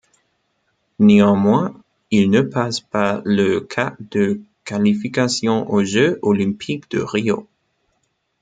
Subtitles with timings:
[0.97, 7.47] Néanmoins, il ne passe pas le cap des qualifications aux Jeux olympiques de Rio.